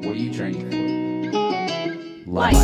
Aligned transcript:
What 0.00 0.16
are 0.16 0.18
you 0.18 0.32
training 0.32 0.70
for? 2.24 2.30
Life. 2.30 2.54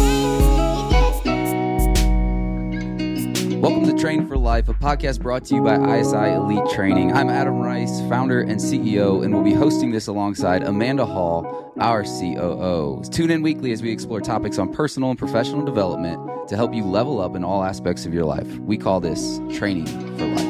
Welcome 3.60 3.84
to 3.84 3.94
Train 4.00 4.26
for 4.26 4.38
Life, 4.38 4.70
a 4.70 4.74
podcast 4.74 5.20
brought 5.20 5.44
to 5.46 5.56
you 5.56 5.62
by 5.62 5.74
ISI 5.98 6.32
Elite 6.32 6.66
Training. 6.70 7.12
I'm 7.12 7.28
Adam 7.28 7.58
Rice, 7.58 8.00
founder 8.08 8.40
and 8.40 8.58
CEO, 8.58 9.22
and 9.22 9.34
we'll 9.34 9.44
be 9.44 9.52
hosting 9.52 9.90
this 9.90 10.06
alongside 10.06 10.62
Amanda 10.62 11.04
Hall, 11.04 11.74
our 11.78 12.04
COO. 12.04 13.02
Tune 13.10 13.30
in 13.30 13.42
weekly 13.42 13.72
as 13.72 13.82
we 13.82 13.90
explore 13.90 14.22
topics 14.22 14.58
on 14.58 14.72
personal 14.72 15.10
and 15.10 15.18
professional 15.18 15.62
development 15.62 16.48
to 16.48 16.56
help 16.56 16.72
you 16.72 16.84
level 16.84 17.20
up 17.20 17.36
in 17.36 17.44
all 17.44 17.64
aspects 17.64 18.06
of 18.06 18.14
your 18.14 18.24
life. 18.24 18.48
We 18.60 18.78
call 18.78 19.00
this 19.00 19.40
Training 19.52 19.86
for 20.16 20.26
Life. 20.26 20.45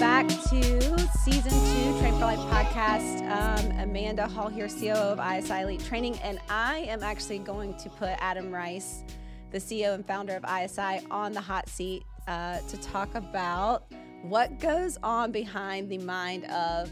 Back 0.00 0.26
to 0.28 0.98
season 1.18 1.50
two 1.50 2.00
Train 2.00 2.14
for 2.14 2.20
Life 2.20 2.38
podcast. 2.48 3.20
Um, 3.30 3.70
Amanda 3.78 4.26
Hall 4.26 4.48
here, 4.48 4.64
CEO 4.64 4.94
of 4.94 5.18
ISI 5.18 5.60
Elite 5.60 5.84
Training, 5.84 6.18
and 6.20 6.40
I 6.48 6.78
am 6.88 7.02
actually 7.02 7.40
going 7.40 7.74
to 7.74 7.90
put 7.90 8.08
Adam 8.18 8.50
Rice, 8.50 9.04
the 9.50 9.58
CEO 9.58 9.92
and 9.92 10.06
founder 10.06 10.34
of 10.34 10.44
ISI, 10.44 11.06
on 11.10 11.32
the 11.32 11.40
hot 11.42 11.68
seat 11.68 12.04
uh, 12.28 12.60
to 12.60 12.78
talk 12.78 13.14
about 13.14 13.92
what 14.22 14.58
goes 14.58 14.96
on 15.02 15.32
behind 15.32 15.90
the 15.90 15.98
mind 15.98 16.46
of 16.46 16.90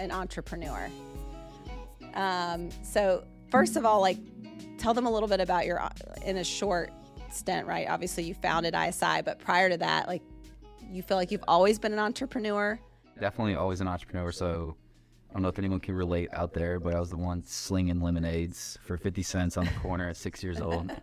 an 0.00 0.10
entrepreneur. 0.10 0.90
Um, 2.14 2.70
so, 2.82 3.22
first 3.52 3.76
of 3.76 3.86
all, 3.86 4.00
like, 4.00 4.18
tell 4.78 4.94
them 4.94 5.06
a 5.06 5.10
little 5.12 5.28
bit 5.28 5.38
about 5.38 5.64
your 5.64 5.80
in 6.24 6.38
a 6.38 6.44
short 6.44 6.90
stint, 7.30 7.68
right? 7.68 7.86
Obviously, 7.88 8.24
you 8.24 8.34
founded 8.34 8.74
ISI, 8.74 9.22
but 9.24 9.38
prior 9.38 9.70
to 9.70 9.76
that, 9.76 10.08
like, 10.08 10.22
you 10.90 11.02
feel 11.02 11.16
like 11.16 11.30
you've 11.30 11.44
always 11.46 11.78
been 11.78 11.92
an 11.92 11.98
entrepreneur? 11.98 12.78
Definitely 13.20 13.56
always 13.56 13.80
an 13.80 13.88
entrepreneur. 13.88 14.32
So 14.32 14.76
I 15.30 15.34
don't 15.34 15.42
know 15.42 15.48
if 15.48 15.58
anyone 15.58 15.80
can 15.80 15.94
relate 15.94 16.30
out 16.32 16.54
there, 16.54 16.80
but 16.80 16.94
I 16.94 17.00
was 17.00 17.10
the 17.10 17.16
one 17.16 17.44
slinging 17.44 18.00
lemonades 18.00 18.78
for 18.82 18.96
50 18.96 19.22
cents 19.22 19.56
on 19.56 19.66
the 19.66 19.72
corner 19.72 20.08
at 20.08 20.16
six 20.16 20.42
years 20.42 20.60
old. 20.60 20.90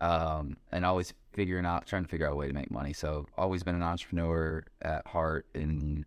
Um, 0.00 0.56
and 0.72 0.86
always 0.86 1.12
figuring 1.34 1.66
out, 1.66 1.86
trying 1.86 2.04
to 2.04 2.08
figure 2.08 2.26
out 2.26 2.32
a 2.32 2.36
way 2.36 2.46
to 2.46 2.54
make 2.54 2.70
money. 2.70 2.94
So 2.94 3.26
always 3.36 3.62
been 3.62 3.74
an 3.74 3.82
entrepreneur 3.82 4.64
at 4.80 5.06
heart. 5.06 5.44
And 5.54 6.06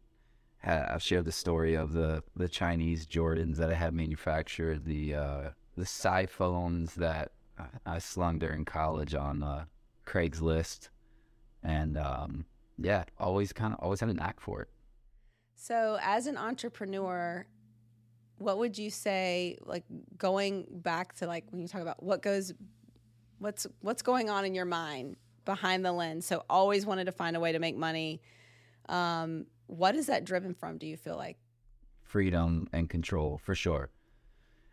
I've 0.64 1.04
shared 1.04 1.26
the 1.26 1.32
story 1.32 1.76
of 1.76 1.94
the, 1.94 2.24
the 2.36 2.48
Chinese 2.48 3.06
Jordans 3.06 3.58
that 3.58 3.70
I 3.70 3.76
had 3.76 3.94
manufactured, 3.94 4.86
the, 4.86 5.14
uh, 5.14 5.50
the 5.78 5.86
Psy 5.86 6.26
phones 6.26 6.96
that 6.96 7.34
I 7.86 8.00
slung 8.00 8.40
during 8.40 8.66
college 8.66 9.14
on 9.14 9.44
uh, 9.44 9.66
Craigslist. 10.08 10.90
And, 11.62 11.96
um, 11.96 12.46
yeah, 12.78 13.04
always 13.20 13.54
kind 13.54 13.74
of 13.74 13.80
always 13.80 14.00
had 14.00 14.10
a 14.10 14.14
knack 14.14 14.40
for 14.40 14.62
it. 14.62 14.70
So, 15.56 15.98
as 16.02 16.28
an 16.28 16.38
entrepreneur, 16.38 17.46
what 18.38 18.58
would 18.58 18.78
you 18.78 18.90
say 18.90 19.58
like 19.66 19.84
going 20.18 20.66
back 20.70 21.14
to 21.16 21.28
like 21.28 21.46
when 21.52 21.62
you 21.62 21.68
talk 21.68 21.82
about 21.82 22.04
what 22.04 22.22
goes 22.22 22.54
what's 23.40 23.68
what's 23.82 24.02
going 24.02 24.30
on 24.30 24.46
in 24.46 24.56
your 24.56 24.66
mind 24.66 25.16
behind 25.46 25.86
the 25.86 25.92
lens? 25.92 26.26
So, 26.26 26.44
always 26.50 26.86
wanted 26.86 27.06
to 27.06 27.12
find 27.12 27.36
a 27.36 27.40
way 27.40 27.52
to 27.52 27.60
make 27.60 27.78
money. 27.78 28.22
Um, 28.90 29.46
what 29.68 29.96
is 29.96 30.08
that 30.08 30.26
driven 30.26 30.54
from, 30.54 30.78
do 30.78 30.86
you 30.86 30.98
feel 30.98 31.16
like? 31.16 31.38
Freedom 32.04 32.68
and 32.74 32.90
control, 32.90 33.38
for 33.38 33.56
sure. 33.56 33.90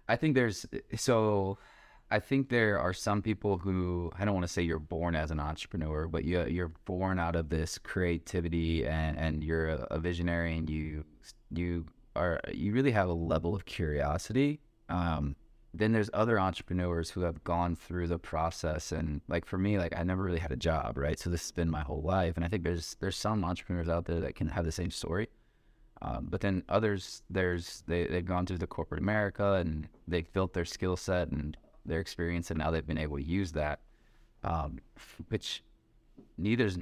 I 0.09 0.17
think 0.17 0.35
there's 0.35 0.67
so 0.97 1.59
I 2.11 2.19
think 2.19 2.49
there 2.49 2.79
are 2.79 2.93
some 2.93 3.23
people 3.23 3.59
who 3.59 4.11
I 4.19 4.25
don't 4.25 4.35
want 4.35 4.45
to 4.47 4.53
say 4.53 4.63
you're 4.63 4.81
born 4.81 5.15
as 5.15 5.31
an 5.31 5.39
entrepreneur, 5.39 6.09
but 6.09 6.25
you 6.25 6.45
you're 6.47 6.73
born 6.85 7.19
out 7.19 7.37
of 7.37 7.49
this 7.49 7.79
creativity 7.79 8.87
and 8.87 9.17
and 9.17 9.45
you're 9.45 9.69
a, 9.69 9.99
visionary 9.99 10.57
and 10.57 10.69
you 10.69 11.05
you 11.55 11.87
are 12.17 12.41
you 12.53 12.73
really 12.73 12.91
have 12.91 13.09
a 13.09 13.13
level 13.13 13.55
of 13.55 13.65
curiosity. 13.65 14.61
Um, 14.89 15.37
then 15.73 15.93
there's 15.93 16.11
other 16.13 16.41
entrepreneurs 16.41 17.11
who 17.11 17.21
have 17.21 17.45
gone 17.45 17.77
through 17.77 18.09
the 18.09 18.19
process 18.19 18.91
and 18.91 19.21
like 19.29 19.47
for 19.47 19.57
me 19.57 19.79
like 19.79 19.97
I 19.97 20.03
never 20.03 20.23
really 20.25 20.41
had 20.41 20.51
a 20.51 20.57
job 20.57 20.99
right 20.99 21.17
so 21.17 21.31
this 21.31 21.43
has 21.43 21.53
been 21.53 21.71
my 21.71 21.83
whole 21.83 22.03
life 22.03 22.35
and 22.35 22.45
I 22.45 22.49
think 22.49 22.65
there's 22.65 22.97
there's 22.99 23.17
some 23.17 23.45
entrepreneurs 23.45 23.89
out 23.89 24.07
there 24.07 24.19
that 24.19 24.35
can 24.35 24.49
have 24.49 24.65
the 24.65 24.73
same 24.73 24.91
story 24.91 25.29
um, 26.03 26.27
but 26.29 26.41
then 26.41 26.65
others 26.69 27.23
there's 27.31 27.85
they, 27.87 28.05
they've 28.07 28.25
gone 28.25 28.47
through 28.47 28.59
the 28.59 28.67
corporate 28.67 29.01
America 29.01 29.55
and 29.55 29.89
they've 30.09 30.33
built 30.33 30.55
their 30.55 30.65
skill 30.65 30.97
set 30.97 31.29
and 31.29 31.57
their 31.85 32.01
experience 32.01 32.51
and 32.51 32.59
now 32.59 32.71
they've 32.71 32.87
been 32.87 32.99
able 32.99 33.17
to 33.17 33.25
use 33.25 33.53
that, 33.53 33.81
um, 34.45 34.81
which 35.29 35.63
neither's 36.39 36.79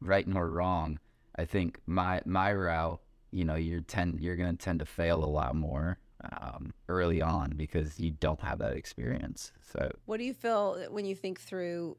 right 0.00 0.26
nor 0.26 0.48
wrong. 0.48 0.98
I 1.36 1.44
think 1.44 1.80
my 1.86 2.20
my 2.26 2.52
route, 2.52 3.00
you 3.30 3.44
know, 3.44 3.54
you're 3.54 3.80
tend 3.80 4.20
you're 4.20 4.36
going 4.36 4.56
to 4.56 4.62
tend 4.62 4.80
to 4.80 4.86
fail 4.86 5.24
a 5.24 5.26
lot 5.26 5.54
more 5.54 5.98
um, 6.40 6.72
early 6.88 7.22
on 7.22 7.52
because 7.56 7.98
you 7.98 8.12
don't 8.12 8.40
have 8.40 8.58
that 8.58 8.74
experience. 8.74 9.52
So, 9.72 9.90
what 10.06 10.18
do 10.18 10.24
you 10.24 10.34
feel 10.34 10.84
when 10.90 11.04
you 11.04 11.14
think 11.14 11.40
through 11.40 11.96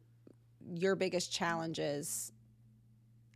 your 0.75 0.95
biggest 0.95 1.31
challenges 1.31 2.31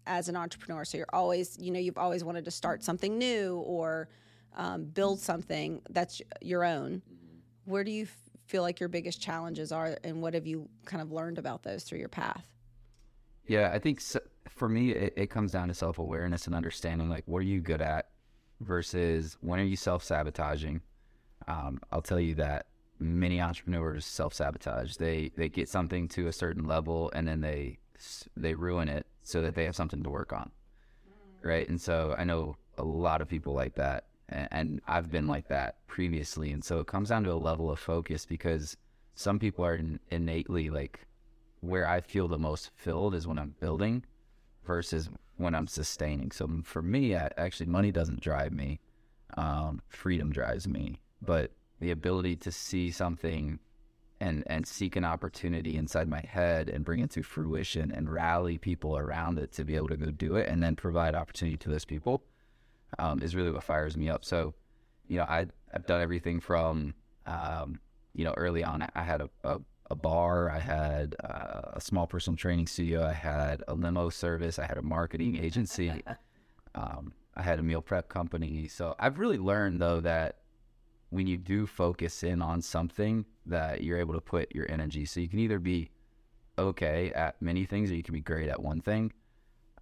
as 0.06 0.30
an 0.30 0.36
entrepreneur? 0.36 0.86
So 0.86 0.98
you're 0.98 1.08
always, 1.12 1.58
you 1.60 1.72
know, 1.72 1.80
you've 1.80 1.98
always 1.98 2.24
wanted 2.24 2.46
to 2.46 2.52
start 2.52 2.84
something 2.84 3.18
new 3.18 3.58
or 3.66 4.10
um, 4.56 4.86
build 4.86 5.20
something 5.20 5.82
that's 5.90 6.22
your 6.42 6.64
own. 6.64 7.02
Where 7.66 7.84
do 7.84 7.92
you 7.92 8.08
feel 8.48 8.64
like 8.64 8.80
your 8.80 8.90
biggest 8.90 9.22
challenges 9.22 9.72
are, 9.72 9.98
and 10.04 10.22
what 10.22 10.34
have 10.34 10.48
you 10.48 10.70
kind 10.86 11.02
of 11.02 11.12
learned 11.12 11.38
about 11.38 11.64
those 11.64 11.84
through 11.84 12.00
your 12.00 12.10
path? 12.10 12.48
Yeah, 13.46 13.72
I 13.74 13.80
think 13.80 14.02
so, 14.02 14.20
for 14.50 14.68
me, 14.68 14.92
it, 14.92 15.14
it 15.16 15.30
comes 15.30 15.52
down 15.52 15.68
to 15.68 15.74
self 15.74 16.00
awareness 16.00 16.48
and 16.48 16.56
understanding 16.56 17.10
like 17.10 17.24
what 17.26 17.40
are 17.40 17.46
you 17.46 17.62
good 17.62 17.82
at 17.82 18.10
versus 18.60 19.38
when 19.42 19.60
are 19.60 19.64
you 19.64 19.76
self 19.76 20.04
sabotaging. 20.04 20.82
Um, 21.48 21.80
I'll 21.92 22.02
tell 22.02 22.20
you 22.20 22.36
that 22.36 22.68
many 23.00 23.40
entrepreneurs 23.40 24.06
self 24.06 24.34
sabotage. 24.34 24.96
They 24.96 25.32
they 25.36 25.50
get 25.50 25.70
something 25.70 26.08
to 26.10 26.28
a 26.28 26.34
certain 26.34 26.66
level 26.66 27.12
and 27.14 27.28
then 27.28 27.42
they 27.42 27.80
they 28.36 28.54
ruin 28.54 28.90
it 28.90 29.08
so 29.24 29.42
that 29.42 29.56
they 29.56 29.66
have 29.66 29.76
something 29.76 30.04
to 30.04 30.10
work 30.10 30.34
on, 30.34 30.52
right? 31.42 31.68
And 31.68 31.80
so 31.80 32.16
I 32.18 32.24
know 32.24 32.56
a 32.78 32.84
lot 32.84 33.22
of 33.22 33.28
people 33.28 33.54
like 33.54 33.76
that 33.76 34.06
and 34.30 34.82
I've 34.88 35.12
been 35.12 35.28
like 35.28 35.48
that 35.48 35.86
previously. 35.88 36.52
And 36.52 36.64
so 36.64 36.80
it 36.80 36.88
comes 36.88 37.10
down 37.10 37.24
to 37.24 37.32
a 37.32 37.36
level 37.36 37.72
of 37.72 37.80
focus 37.80 38.26
because 38.26 38.78
some 39.16 39.40
people 39.40 39.66
are 39.66 39.80
innately 40.12 40.70
like 40.70 41.08
where 41.62 41.88
I 41.88 42.02
feel 42.02 42.28
the 42.28 42.38
most 42.38 42.72
filled 42.76 43.16
is 43.16 43.28
when 43.28 43.40
I'm 43.40 43.56
building 43.60 44.04
versus 44.66 45.10
when 45.38 45.56
I'm 45.56 45.68
sustaining. 45.68 46.32
So 46.32 46.50
for 46.64 46.82
me, 46.82 47.16
actually, 47.16 47.68
money 47.68 47.92
doesn't 47.92 48.22
drive 48.22 48.52
me. 48.52 48.80
Um, 49.38 49.82
freedom 49.90 50.32
drives 50.32 50.68
me, 50.68 51.00
but 51.22 51.52
the 51.80 51.92
ability 51.92 52.36
to 52.38 52.52
see 52.52 52.92
something 52.92 53.60
and 54.20 54.44
and 54.48 54.66
seek 54.66 54.96
an 54.96 55.06
opportunity 55.06 55.76
inside 55.76 56.08
my 56.08 56.22
head 56.22 56.70
and 56.70 56.84
bring 56.84 57.02
it 57.02 57.12
to 57.12 57.22
fruition 57.22 57.92
and 57.92 58.12
rally 58.12 58.58
people 58.58 58.98
around 58.98 59.38
it 59.38 59.52
to 59.52 59.64
be 59.64 59.76
able 59.76 59.88
to 59.88 59.98
go 59.98 60.10
do 60.10 60.36
it 60.36 60.48
and 60.50 60.64
then 60.64 60.76
provide 60.76 61.14
opportunity 61.14 61.58
to 61.58 61.70
those 61.70 61.86
people 61.86 62.24
um, 63.00 63.22
is 63.22 63.36
really 63.36 63.52
what 63.52 63.64
fires 63.64 63.98
me 63.98 64.10
up. 64.10 64.24
So, 64.26 64.54
you 65.08 65.18
know, 65.18 65.24
I, 65.24 65.48
I've 65.74 65.86
done 65.86 66.02
everything 66.02 66.40
from, 66.40 66.94
um, 67.26 67.80
you 68.14 68.26
know, 68.26 68.34
early 68.38 68.64
on, 68.64 68.88
I 68.96 69.04
had 69.04 69.22
a, 69.22 69.30
a, 69.44 69.60
a 69.90 69.96
bar, 69.96 70.50
I 70.50 70.60
had 70.60 71.16
uh, 71.24 71.72
a 71.74 71.82
small 71.82 72.08
personal 72.08 72.38
training 72.38 72.68
studio, 72.68 73.06
I 73.06 73.14
had 73.14 73.64
a 73.68 73.74
limo 73.74 74.10
service, 74.10 74.60
I 74.60 74.66
had 74.66 74.78
a 74.78 74.82
marketing 74.82 75.38
agency, 75.42 76.04
um, 76.76 77.14
I 77.36 77.42
had 77.44 77.60
a 77.60 77.64
meal 77.64 77.82
prep 77.82 78.10
company. 78.10 78.68
So 78.68 78.96
I've 79.00 79.20
really 79.20 79.38
learned 79.38 79.82
though 79.82 80.02
that 80.02 80.40
when 81.10 81.28
you 81.28 81.38
do 81.38 81.66
focus 81.66 82.24
in 82.24 82.42
on 82.42 82.62
something, 82.62 83.26
that 83.46 83.84
you're 83.84 84.00
able 84.00 84.14
to 84.14 84.22
put 84.22 84.54
your 84.54 84.70
energy. 84.70 85.06
So 85.06 85.20
you 85.20 85.30
can 85.30 85.40
either 85.40 85.60
be 85.60 85.90
okay 86.58 87.12
at 87.14 87.42
many 87.42 87.66
things 87.66 87.92
or 87.92 87.96
you 87.96 88.04
can 88.04 88.14
be 88.14 88.22
great 88.22 88.50
at 88.50 88.62
one 88.62 88.82
thing. 88.82 89.14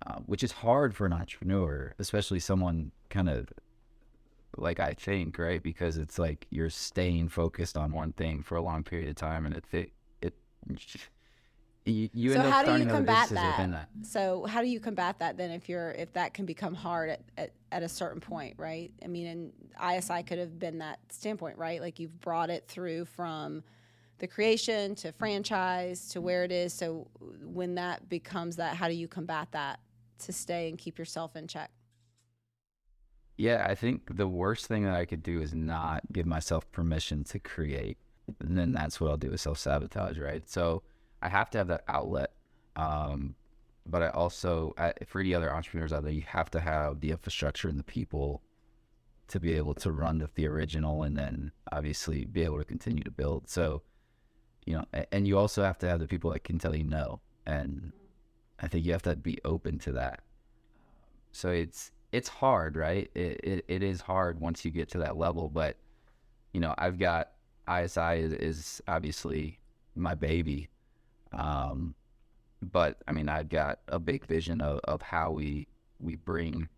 Uh, 0.07 0.19
which 0.27 0.43
is 0.43 0.51
hard 0.51 0.95
for 0.95 1.07
an 1.07 1.13
entrepreneur, 1.13 1.95
especially 1.97 2.39
someone 2.39 2.91
kind 3.09 3.27
of 3.27 3.51
like 4.55 4.79
I 4.79 4.93
think, 4.93 5.39
right? 5.39 5.61
Because 5.61 5.97
it's 5.97 6.19
like 6.19 6.45
you're 6.51 6.69
staying 6.69 7.29
focused 7.29 7.75
on 7.75 7.91
one 7.91 8.13
thing 8.13 8.43
for 8.43 8.55
a 8.55 8.61
long 8.61 8.83
period 8.83 9.09
of 9.09 9.15
time, 9.15 9.47
and 9.47 9.55
it 9.55 9.65
it, 9.71 9.91
it 10.21 10.33
you, 11.85 12.09
you 12.13 12.33
so 12.33 12.41
how 12.41 12.63
do 12.63 12.77
you 12.77 12.85
combat 12.85 13.29
that? 13.29 13.69
that? 13.71 13.89
So 14.03 14.45
how 14.45 14.61
do 14.61 14.67
you 14.67 14.79
combat 14.79 15.17
that 15.19 15.37
then 15.37 15.49
if 15.49 15.67
you're 15.67 15.91
if 15.91 16.13
that 16.13 16.35
can 16.35 16.45
become 16.45 16.75
hard 16.75 17.09
at, 17.09 17.21
at, 17.37 17.51
at 17.71 17.81
a 17.81 17.89
certain 17.89 18.21
point, 18.21 18.55
right? 18.57 18.91
I 19.03 19.07
mean, 19.07 19.27
and 19.27 19.97
ISI 19.97 20.21
could 20.21 20.37
have 20.37 20.59
been 20.59 20.77
that 20.79 20.99
standpoint, 21.09 21.57
right? 21.57 21.81
Like 21.81 21.99
you've 21.99 22.19
brought 22.21 22.51
it 22.51 22.67
through 22.67 23.05
from 23.05 23.63
the 24.19 24.27
creation 24.27 24.95
to 24.95 25.11
franchise 25.11 26.09
to 26.09 26.21
where 26.21 26.43
it 26.43 26.51
is. 26.51 26.73
So 26.73 27.07
when 27.43 27.75
that 27.75 28.07
becomes 28.07 28.55
that, 28.57 28.75
how 28.75 28.87
do 28.87 28.93
you 28.93 29.07
combat 29.07 29.49
that? 29.51 29.79
To 30.19 30.33
stay 30.33 30.69
and 30.69 30.77
keep 30.77 30.97
yourself 30.97 31.35
in 31.35 31.47
check? 31.47 31.71
Yeah, 33.37 33.65
I 33.67 33.75
think 33.75 34.15
the 34.15 34.27
worst 34.27 34.67
thing 34.67 34.83
that 34.83 34.95
I 34.95 35.05
could 35.05 35.21
do 35.21 35.41
is 35.41 35.53
not 35.53 36.03
give 36.11 36.25
myself 36.25 36.71
permission 36.71 37.23
to 37.25 37.39
create. 37.39 37.97
And 38.39 38.57
then 38.57 38.71
that's 38.71 38.99
what 38.99 39.11
I'll 39.11 39.17
do 39.17 39.33
is 39.33 39.41
self 39.41 39.59
sabotage, 39.59 40.17
right? 40.17 40.49
So 40.49 40.83
I 41.21 41.29
have 41.29 41.49
to 41.51 41.57
have 41.57 41.67
that 41.67 41.83
outlet. 41.87 42.31
Um, 42.75 43.35
but 43.85 44.01
I 44.01 44.09
also, 44.09 44.73
I, 44.77 44.93
for 45.05 45.21
any 45.21 45.35
other 45.35 45.53
entrepreneurs 45.53 45.93
out 45.93 46.03
there, 46.03 46.11
you 46.11 46.23
have 46.27 46.49
to 46.51 46.59
have 46.59 47.01
the 47.01 47.11
infrastructure 47.11 47.67
and 47.67 47.77
the 47.77 47.83
people 47.83 48.41
to 49.27 49.39
be 49.39 49.53
able 49.53 49.73
to 49.73 49.91
run 49.91 50.27
the 50.35 50.47
original 50.47 51.03
and 51.03 51.17
then 51.17 51.51
obviously 51.71 52.25
be 52.25 52.43
able 52.43 52.57
to 52.57 52.65
continue 52.65 53.03
to 53.03 53.11
build. 53.11 53.49
So, 53.49 53.81
you 54.65 54.75
know, 54.75 54.85
and 55.11 55.27
you 55.27 55.37
also 55.37 55.63
have 55.63 55.77
to 55.79 55.89
have 55.89 55.99
the 55.99 56.07
people 56.07 56.31
that 56.31 56.43
can 56.43 56.57
tell 56.57 56.75
you 56.75 56.83
no. 56.83 57.21
And 57.45 57.91
I 58.59 58.67
think 58.67 58.85
you 58.85 58.91
have 58.93 59.01
to 59.03 59.15
be 59.15 59.39
open 59.43 59.79
to 59.79 59.91
that. 59.93 60.21
So 61.31 61.49
it's 61.49 61.91
it's 62.11 62.29
hard, 62.29 62.77
right? 62.77 63.09
It, 63.13 63.41
it, 63.43 63.65
it 63.67 63.83
is 63.83 64.01
hard 64.01 64.39
once 64.39 64.63
you 64.63 64.71
get 64.71 64.89
to 64.91 64.99
that 64.99 65.17
level, 65.17 65.49
but 65.49 65.75
you 66.53 66.61
know, 66.61 66.73
I've 66.77 66.97
got 66.97 67.31
ISI 67.69 68.19
is, 68.21 68.31
is 68.33 68.81
obviously 68.87 69.59
my 69.95 70.15
baby. 70.15 70.69
Um, 71.33 71.95
but 72.61 73.01
I 73.07 73.11
mean, 73.11 73.27
I've 73.27 73.49
got 73.49 73.79
a 73.89 73.99
big 73.99 74.25
vision 74.25 74.61
of, 74.61 74.79
of 74.85 75.01
how 75.01 75.31
we 75.31 75.67
we 75.99 76.15
bring 76.15 76.69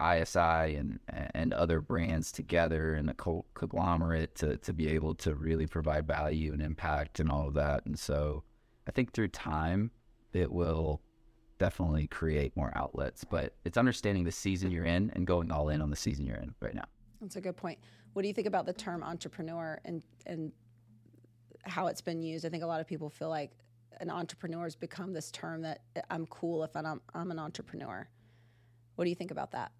ISI 0.00 0.76
and 0.76 1.00
and 1.08 1.52
other 1.52 1.80
brands 1.80 2.30
together 2.30 2.94
in 2.94 3.08
a 3.08 3.14
conglomerate 3.14 4.34
to 4.36 4.56
to 4.58 4.72
be 4.72 4.88
able 4.88 5.14
to 5.16 5.34
really 5.34 5.66
provide 5.66 6.06
value 6.06 6.52
and 6.52 6.62
impact 6.62 7.18
and 7.18 7.30
all 7.30 7.48
of 7.48 7.54
that. 7.54 7.84
And 7.86 7.98
so, 7.98 8.44
I 8.86 8.92
think 8.92 9.12
through 9.12 9.28
time, 9.28 9.90
it 10.32 10.52
will 10.52 11.00
definitely 11.58 12.06
create 12.06 12.56
more 12.56 12.72
outlets. 12.74 13.24
But 13.24 13.54
it's 13.64 13.76
understanding 13.76 14.24
the 14.24 14.32
season 14.32 14.70
you're 14.70 14.84
in 14.84 15.10
and 15.14 15.26
going 15.26 15.50
all 15.50 15.68
in 15.68 15.80
on 15.80 15.90
the 15.90 15.96
season 15.96 16.26
you're 16.26 16.36
in 16.36 16.54
right 16.60 16.74
now. 16.74 16.86
That's 17.20 17.36
a 17.36 17.40
good 17.40 17.56
point. 17.56 17.78
What 18.12 18.22
do 18.22 18.28
you 18.28 18.34
think 18.34 18.46
about 18.46 18.66
the 18.66 18.72
term 18.72 19.02
entrepreneur 19.02 19.80
and 19.84 20.02
and 20.26 20.52
how 21.64 21.86
it's 21.88 22.00
been 22.00 22.22
used? 22.22 22.44
I 22.46 22.48
think 22.48 22.62
a 22.62 22.66
lot 22.66 22.80
of 22.80 22.86
people 22.86 23.10
feel 23.10 23.28
like 23.28 23.52
an 24.00 24.10
entrepreneur 24.10 24.64
has 24.64 24.76
become 24.76 25.12
this 25.12 25.30
term 25.30 25.62
that 25.62 25.80
I'm 26.10 26.26
cool 26.26 26.64
if 26.64 26.76
I'm 26.76 27.00
I'm 27.14 27.30
an 27.30 27.38
entrepreneur. 27.38 28.08
What 28.96 29.04
do 29.04 29.10
you 29.10 29.16
think 29.16 29.30
about 29.30 29.52
that? 29.52 29.72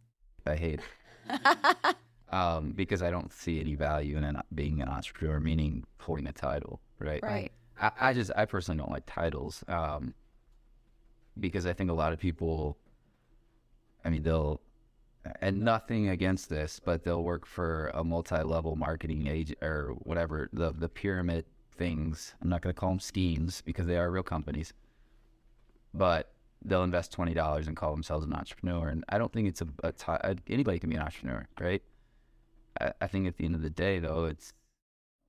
I 0.46 0.56
hate 0.56 0.81
um, 2.31 2.72
because 2.72 3.02
I 3.02 3.11
don't 3.11 3.32
see 3.32 3.61
any 3.61 3.75
value 3.75 4.17
in 4.17 4.25
an, 4.25 4.40
being 4.55 4.81
an 4.81 4.88
entrepreneur, 4.88 5.40
meaning 5.40 5.84
holding 6.00 6.26
a 6.26 6.32
title, 6.32 6.81
right? 6.99 7.22
Right. 7.22 7.52
I, 7.81 7.90
I 8.00 8.12
just, 8.12 8.31
I 8.37 8.44
personally 8.44 8.79
don't 8.79 8.90
like 8.90 9.05
titles. 9.06 9.64
Um, 9.69 10.14
because 11.38 11.67
I 11.67 11.73
think 11.73 11.91
a 11.91 11.94
lot 11.94 12.12
of 12.12 12.19
people, 12.19 12.77
I 14.05 14.11
mean, 14.11 14.23
they'll, 14.23 14.61
and 15.41 15.61
nothing 15.61 16.09
against 16.09 16.49
this, 16.49 16.81
but 16.83 17.03
they'll 17.03 17.25
work 17.25 17.47
for 17.47 17.91
a 17.94 18.05
multi-level 18.05 18.77
marketing 18.77 19.27
agent 19.27 19.59
or 19.62 19.94
whatever 20.05 20.49
the 20.53 20.73
the 20.73 20.88
pyramid 20.88 21.44
things. 21.77 22.35
I'm 22.41 22.49
not 22.49 22.62
going 22.62 22.75
to 22.75 22.79
call 22.79 22.91
them 22.91 23.00
schemes 23.00 23.61
because 23.61 23.87
they 23.87 23.97
are 23.97 24.11
real 24.11 24.23
companies, 24.23 24.73
but 25.93 26.33
they'll 26.65 26.85
invest 26.85 27.12
twenty 27.12 27.35
dollars 27.35 27.67
and 27.67 27.77
call 27.77 27.91
themselves 27.91 28.25
an 28.25 28.32
entrepreneur. 28.32 28.89
And 28.89 29.05
I 29.09 29.19
don't 29.19 29.32
think 29.32 29.49
it's 29.49 29.62
a, 29.62 29.67
a 29.82 29.93
t- 29.93 30.41
anybody 30.49 30.79
can 30.79 30.91
be 30.91 30.97
an 30.97 31.03
entrepreneur, 31.03 31.47
right? 31.61 31.82
I, 32.81 32.93
I 33.00 33.06
think 33.09 33.27
at 33.27 33.37
the 33.37 33.44
end 33.44 33.56
of 33.56 33.62
the 33.62 33.71
day, 33.71 33.99
though, 33.99 34.27
it's 34.27 34.53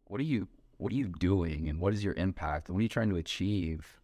what 0.05 0.21
are 0.21 0.25
you 0.25 0.47
what 0.77 0.91
are 0.91 0.95
you 0.95 1.07
doing 1.07 1.67
and 1.69 1.79
what 1.79 1.93
is 1.93 2.03
your 2.03 2.13
impact 2.13 2.69
and 2.69 2.75
what 2.75 2.81
are 2.81 2.83
you 2.83 2.89
trying 2.89 3.09
to 3.09 3.15
achieve, 3.15 3.99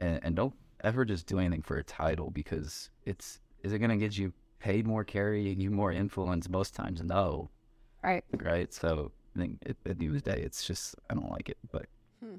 and, 0.00 0.18
and 0.22 0.34
don't 0.34 0.54
ever 0.82 1.04
just 1.04 1.26
do 1.26 1.38
anything 1.38 1.62
for 1.62 1.76
a 1.76 1.84
title 1.84 2.30
because 2.30 2.90
it's 3.04 3.40
is 3.62 3.72
it 3.72 3.78
going 3.78 3.90
to 3.90 3.96
get 3.96 4.16
you 4.16 4.32
paid 4.58 4.86
more, 4.86 5.04
carry 5.04 5.52
you 5.52 5.70
more 5.70 5.92
influence? 5.92 6.48
Most 6.48 6.74
times, 6.74 7.02
no. 7.02 7.50
Right. 8.02 8.24
Right. 8.32 8.72
So 8.72 9.10
I 9.34 9.38
think 9.38 9.58
at, 9.66 9.76
at 9.86 9.98
the 9.98 10.06
end 10.06 10.16
of 10.16 10.22
the 10.22 10.30
day, 10.30 10.40
it's 10.40 10.64
just 10.64 10.94
I 11.10 11.14
don't 11.14 11.30
like 11.30 11.48
it. 11.48 11.58
But 11.70 11.86
hmm. 12.22 12.36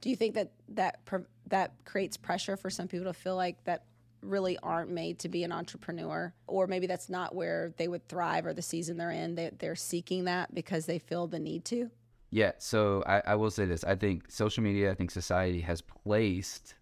do 0.00 0.10
you 0.10 0.16
think 0.16 0.34
that 0.34 0.52
that 0.68 1.00
that 1.48 1.72
creates 1.84 2.16
pressure 2.16 2.56
for 2.56 2.70
some 2.70 2.88
people 2.88 3.06
to 3.06 3.12
feel 3.12 3.36
like 3.36 3.62
that 3.64 3.84
really 4.22 4.58
aren't 4.62 4.90
made 4.90 5.18
to 5.20 5.28
be 5.28 5.44
an 5.44 5.52
entrepreneur, 5.52 6.32
or 6.46 6.66
maybe 6.66 6.86
that's 6.86 7.08
not 7.08 7.34
where 7.34 7.72
they 7.76 7.88
would 7.88 8.08
thrive 8.08 8.46
or 8.46 8.54
the 8.54 8.62
season 8.62 8.96
they're 8.96 9.10
in? 9.10 9.34
They, 9.34 9.50
they're 9.58 9.76
seeking 9.76 10.24
that 10.24 10.54
because 10.54 10.86
they 10.86 10.98
feel 10.98 11.26
the 11.26 11.38
need 11.38 11.64
to. 11.66 11.90
Yeah. 12.30 12.52
So 12.58 13.02
I, 13.06 13.22
I 13.26 13.34
will 13.34 13.50
say 13.50 13.64
this: 13.64 13.84
I 13.84 13.94
think 13.94 14.30
social 14.30 14.62
media, 14.62 14.90
I 14.90 14.94
think 14.94 15.10
society 15.10 15.60
has 15.62 15.80
placed 15.80 16.74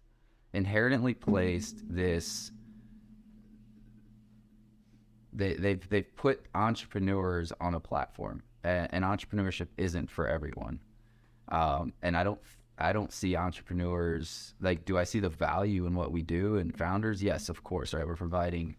inherently 0.55 1.13
placed 1.13 1.83
this 1.89 2.51
they, 5.33 5.53
they've 5.53 5.89
they've 5.89 6.15
put 6.15 6.45
entrepreneurs 6.55 7.51
on 7.59 7.75
a 7.75 7.79
platform 7.79 8.41
and, 8.63 9.03
entrepreneurship 9.03 9.67
isn't 9.77 10.09
for 10.09 10.27
everyone. 10.27 10.79
Um, 11.49 11.93
and 12.01 12.17
i 12.17 12.23
don't 12.23 12.39
i 12.79 12.91
don't 12.91 13.13
see 13.13 13.35
entrepreneurs 13.35 14.55
like 14.59 14.83
do 14.83 14.97
i 14.97 15.03
see 15.03 15.19
the 15.19 15.29
value 15.29 15.85
in 15.85 15.93
what 15.93 16.11
we 16.11 16.23
do? 16.23 16.55
And 16.55 16.75
founders 16.75 17.21
yes 17.21 17.49
of 17.49 17.63
course 17.63 17.93
right? 17.93 18.07
We're 18.07 18.15
providing 18.15 18.77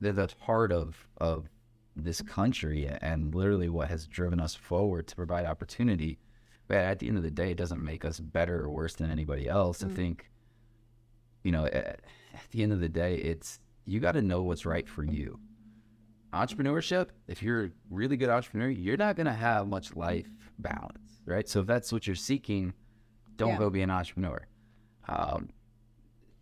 they're 0.00 0.12
the 0.12 0.32
heart 0.40 0.72
of 0.72 1.06
of 1.18 1.48
this 1.96 2.22
country 2.22 2.88
and 3.02 3.34
literally 3.34 3.68
what 3.68 3.88
has 3.88 4.06
driven 4.06 4.40
us 4.40 4.54
forward 4.54 5.08
to 5.08 5.16
provide 5.16 5.44
opportunity. 5.44 6.18
But 6.68 6.78
at 6.78 7.00
the 7.00 7.08
end 7.08 7.16
of 7.16 7.24
the 7.24 7.30
day 7.30 7.50
it 7.50 7.58
doesn't 7.58 7.82
make 7.84 8.04
us 8.04 8.20
better 8.20 8.62
or 8.62 8.70
worse 8.70 8.94
than 8.94 9.10
anybody 9.10 9.48
else. 9.48 9.82
Mm. 9.82 9.90
i 9.90 9.94
think 9.94 10.30
you 11.42 11.52
know, 11.52 11.66
at, 11.66 12.00
the 12.52 12.62
end 12.62 12.72
of 12.72 12.80
the 12.80 12.88
day, 12.88 13.16
it's 13.16 13.60
you 13.84 14.00
got 14.00 14.12
to 14.12 14.22
know 14.22 14.42
what's 14.42 14.66
right 14.66 14.88
for 14.88 15.04
you. 15.04 15.38
Entrepreneurship, 16.32 17.08
if 17.28 17.42
you're 17.42 17.64
a 17.64 17.70
really 17.90 18.16
good 18.16 18.28
entrepreneur, 18.28 18.68
you're 18.68 18.96
not 18.96 19.16
going 19.16 19.26
to 19.26 19.32
have 19.32 19.66
much 19.66 19.94
life 19.96 20.28
balance, 20.58 21.20
right? 21.26 21.48
So 21.48 21.60
if 21.60 21.66
that's 21.66 21.92
what 21.92 22.06
you're 22.06 22.16
seeking, 22.16 22.72
don't 23.36 23.50
yeah. 23.50 23.58
go 23.58 23.70
be 23.70 23.82
an 23.82 23.90
entrepreneur. 23.90 24.46
Um, 25.08 25.48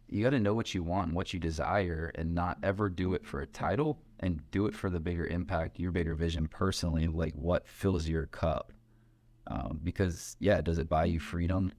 you 0.08 0.24
got 0.24 0.30
to 0.30 0.40
know 0.40 0.54
what 0.54 0.74
you 0.74 0.82
want, 0.82 1.12
what 1.12 1.32
you 1.32 1.40
desire, 1.40 2.10
and 2.14 2.34
not 2.34 2.58
ever 2.62 2.88
do 2.88 3.14
it 3.14 3.26
for 3.26 3.40
a 3.40 3.46
title 3.46 3.98
and 4.20 4.42
do 4.50 4.66
it 4.66 4.74
for 4.74 4.90
the 4.90 5.00
bigger 5.00 5.26
impact, 5.26 5.78
your 5.78 5.92
bigger 5.92 6.14
vision 6.14 6.48
personally, 6.48 7.06
like 7.06 7.34
what 7.34 7.68
fills 7.68 8.08
your 8.08 8.26
cup. 8.26 8.72
Um, 9.46 9.80
because, 9.82 10.36
yeah, 10.40 10.60
does 10.60 10.78
it 10.78 10.88
buy 10.88 11.06
you 11.06 11.20
freedom? 11.20 11.72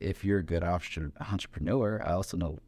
If 0.00 0.24
you're 0.24 0.40
a 0.40 0.44
good 0.44 0.62
entrepreneur, 0.62 2.02
I 2.04 2.12
also 2.12 2.36
know 2.36 2.58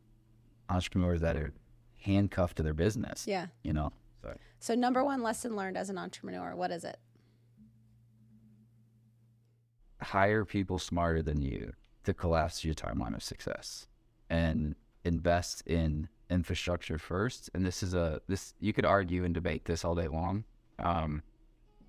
entrepreneurs 0.68 1.20
that 1.20 1.36
are 1.36 1.52
handcuffed 2.00 2.56
to 2.56 2.62
their 2.62 2.74
business. 2.74 3.26
Yeah. 3.26 3.46
You 3.62 3.72
know. 3.72 3.92
So, 4.22 4.38
so 4.58 4.74
number 4.74 5.04
one 5.04 5.22
lesson 5.22 5.56
learned 5.56 5.76
as 5.76 5.90
an 5.90 5.98
entrepreneur, 5.98 6.54
what 6.56 6.70
is 6.70 6.84
it? 6.84 6.98
Hire 10.02 10.44
people 10.44 10.78
smarter 10.78 11.22
than 11.22 11.40
you 11.40 11.72
to 12.04 12.14
collapse 12.14 12.64
your 12.64 12.74
timeline 12.74 13.14
of 13.14 13.22
success, 13.22 13.88
and 14.30 14.74
invest 15.04 15.62
in 15.66 16.08
infrastructure 16.30 16.98
first. 16.98 17.50
And 17.54 17.64
this 17.64 17.82
is 17.82 17.94
a 17.94 18.20
this 18.28 18.54
you 18.60 18.72
could 18.72 18.84
argue 18.84 19.24
and 19.24 19.34
debate 19.34 19.64
this 19.64 19.84
all 19.84 19.94
day 19.94 20.08
long. 20.08 20.44
Um, 20.78 21.22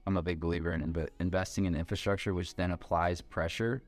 I'm 0.05 0.17
a 0.17 0.21
big 0.21 0.39
believer 0.39 0.71
in 0.71 0.93
inv- 0.93 1.09
investing 1.19 1.65
in 1.65 1.75
infrastructure, 1.75 2.33
which 2.33 2.55
then 2.55 2.71
applies 2.71 3.21
pressure 3.21 3.83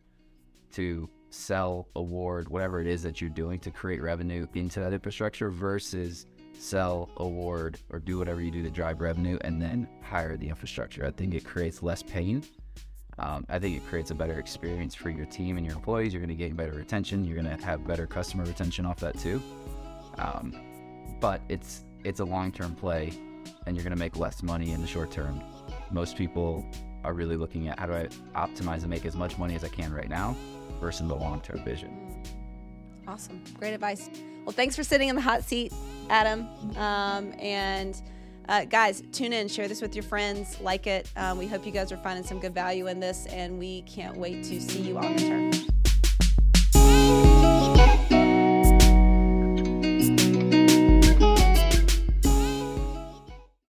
to 0.74 1.10
sell, 1.30 1.88
award, 1.96 2.50
whatever 2.50 2.82
it 2.82 2.88
is 2.88 3.04
that 3.04 3.22
you're 3.22 3.30
doing 3.30 3.60
to 3.60 3.72
create 3.72 4.02
revenue 4.02 4.48
into 4.54 4.80
that 4.80 4.94
infrastructure 4.94 5.50
versus 5.50 6.26
sell, 6.58 7.10
award, 7.18 7.80
or 7.90 8.00
do 8.00 8.18
whatever 8.18 8.42
you 8.42 8.52
do 8.52 8.62
to 8.62 8.70
drive 8.70 9.00
revenue 9.02 9.38
and 9.42 9.62
then 9.62 9.88
hire 10.02 10.36
the 10.38 10.48
infrastructure. 10.48 11.06
I 11.06 11.12
think 11.12 11.34
it 11.34 11.46
creates 11.46 11.82
less 11.82 12.04
pain. 12.04 12.44
Um, 13.18 13.46
I 13.50 13.60
think 13.60 13.76
it 13.76 13.86
creates 13.88 14.12
a 14.12 14.16
better 14.16 14.40
experience 14.40 14.96
for 14.96 15.10
your 15.10 15.26
team 15.26 15.58
and 15.58 15.66
your 15.66 15.76
employees. 15.76 16.14
You're 16.14 16.22
going 16.22 16.30
to 16.30 16.36
gain 16.36 16.56
better 16.56 16.72
retention. 16.72 17.26
You're 17.26 17.42
going 17.42 17.58
to 17.58 17.66
have 17.66 17.86
better 17.86 18.08
customer 18.08 18.46
retention 18.46 18.86
off 18.86 19.00
that 19.02 19.20
too. 19.20 19.42
Um, 20.18 20.56
but 21.20 21.42
it's 21.50 21.84
it's 22.06 22.22
a 22.22 22.26
long-term 22.26 22.76
play, 22.76 23.12
and 23.66 23.76
you're 23.76 23.84
going 23.84 23.96
to 23.96 24.00
make 24.00 24.16
less 24.16 24.42
money 24.42 24.72
in 24.72 24.80
the 24.80 24.88
short 24.88 25.12
term. 25.12 25.42
Most 25.92 26.16
people 26.16 26.66
are 27.04 27.14
really 27.14 27.36
looking 27.36 27.68
at 27.68 27.80
how 27.80 27.86
do 27.86 27.94
I 27.94 28.08
optimize 28.36 28.82
and 28.82 28.90
make 28.90 29.06
as 29.06 29.16
much 29.16 29.38
money 29.38 29.56
as 29.56 29.64
I 29.64 29.70
can 29.70 29.94
right 29.94 30.10
now 30.10 30.36
versus 30.80 31.08
the 31.08 31.16
long 31.16 31.42
term 31.42 31.64
vision. 31.64 32.24
Awesome. 33.08 33.44
Great 33.58 33.74
advice. 33.74 34.10
Well, 34.46 34.54
thanks 34.54 34.76
for 34.76 34.84
sitting 34.84 35.10
in 35.10 35.16
the 35.16 35.22
hot 35.22 35.44
seat, 35.44 35.74
Adam. 36.10 36.48
Um, 36.78 37.34
and 37.40 38.00
uh, 38.48 38.66
guys, 38.66 39.04
tune 39.12 39.34
in, 39.34 39.48
share 39.48 39.68
this 39.68 39.82
with 39.82 39.96
your 39.96 40.04
friends, 40.04 40.60
like 40.62 40.88
it. 40.88 41.10
Um, 41.16 41.38
we 41.38 41.48
hope 41.48 41.66
you 41.66 41.72
guys 41.72 41.92
are 41.92 41.98
finding 41.98 42.26
some 42.26 42.40
good 42.40 42.54
value 42.54 42.88
in 42.88 43.00
this, 43.00 43.26
and 43.28 43.60
we 43.60 43.84
can't 43.84 44.18
wait 44.18 44.44
to 44.46 44.60
see 44.60 44.82
you 44.82 44.98
on 44.98 45.16
the 45.16 45.20
turf. 45.52 45.69